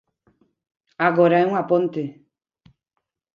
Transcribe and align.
Agora 1.07 1.35
é 1.41 1.47
unha 1.51 1.67
ponte. 1.71 2.03